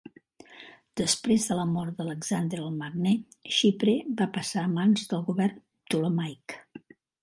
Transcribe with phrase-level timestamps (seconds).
[1.01, 3.13] Després de la mort d'Alexandre el Magne,
[3.59, 6.63] Xipre va passar a mans del govern Ptolemaic.